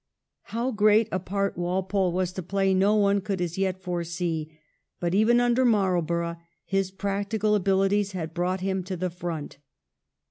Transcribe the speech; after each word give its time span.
'How 0.55 0.71
great 0.71 1.07
a 1.11 1.19
part 1.19 1.59
Walpole 1.59 2.11
was 2.11 2.33
to 2.33 2.41
play 2.41 2.73
no 2.73 2.95
one 2.95 3.21
could 3.21 3.39
as 3.39 3.59
yet 3.59 3.83
foresee. 3.83 4.51
But 4.99 5.13
even 5.13 5.39
under 5.39 5.63
Marlborough 5.63 6.37
his 6.65 6.89
practical 6.89 7.53
abilities 7.53 8.13
had 8.13 8.33
brought 8.33 8.61
him 8.61 8.83
to 8.85 8.97
the 8.97 9.11
front. 9.11 9.59